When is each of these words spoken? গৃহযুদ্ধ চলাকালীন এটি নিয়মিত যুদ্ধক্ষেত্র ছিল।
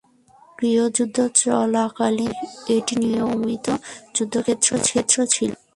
গৃহযুদ্ধ 0.57 1.17
চলাকালীন 1.39 2.33
এটি 2.75 2.93
নিয়মিত 3.03 3.67
যুদ্ধক্ষেত্র 4.15 4.69
ছিল। 4.85 5.51